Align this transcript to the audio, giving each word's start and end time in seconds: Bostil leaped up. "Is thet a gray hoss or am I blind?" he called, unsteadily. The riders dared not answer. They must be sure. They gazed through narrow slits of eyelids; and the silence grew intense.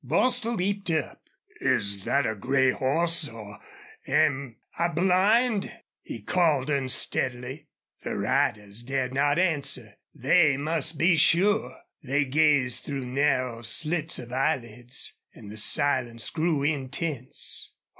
Bostil 0.03 0.55
leaped 0.55 0.89
up. 0.89 1.21
"Is 1.59 1.99
thet 2.05 2.25
a 2.25 2.33
gray 2.33 2.71
hoss 2.71 3.29
or 3.29 3.59
am 4.07 4.55
I 4.79 4.87
blind?" 4.87 5.71
he 6.01 6.23
called, 6.23 6.71
unsteadily. 6.71 7.67
The 8.01 8.15
riders 8.15 8.81
dared 8.81 9.13
not 9.13 9.37
answer. 9.37 9.97
They 10.11 10.57
must 10.57 10.97
be 10.97 11.15
sure. 11.17 11.77
They 12.01 12.25
gazed 12.25 12.83
through 12.83 13.05
narrow 13.05 13.61
slits 13.61 14.17
of 14.17 14.31
eyelids; 14.33 15.19
and 15.35 15.51
the 15.51 15.57
silence 15.57 16.31
grew 16.31 16.63
intense. 16.63 17.75